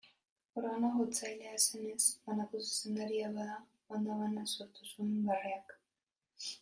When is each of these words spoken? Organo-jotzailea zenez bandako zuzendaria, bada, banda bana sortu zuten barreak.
Organo-jotzailea 0.59 1.51
zenez 1.65 2.07
bandako 2.29 2.61
zuzendaria, 2.69 3.29
bada, 3.37 3.59
banda 3.93 4.17
bana 4.23 4.47
sortu 4.55 4.89
zuten 4.93 5.15
barreak. 5.29 5.81